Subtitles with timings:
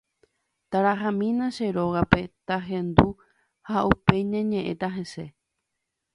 [0.71, 3.07] Tarahamína che rógape, tahendu
[3.69, 5.25] ha upéi ñañe'ẽta hese.